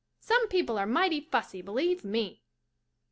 Some 0.19 0.47
people 0.47 0.79
are 0.79 0.87
mighty 0.87 1.19
fussy, 1.21 1.61
believe 1.61 2.03
me. 2.03 2.41